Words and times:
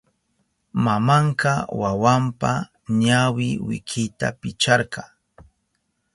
Mamanka 0.83 1.51
wawanpa 1.81 2.51
ñawi 3.01 3.47
wikita 3.67 4.27
picharka. 4.39 5.01